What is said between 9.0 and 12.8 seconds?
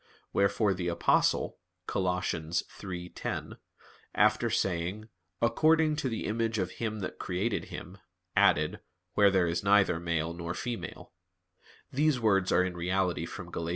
"Where there is neither male nor female" [*these words are in